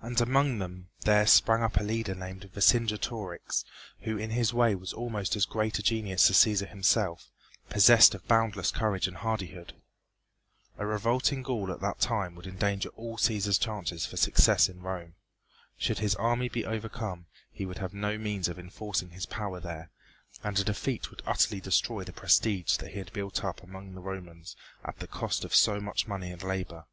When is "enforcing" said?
18.60-19.10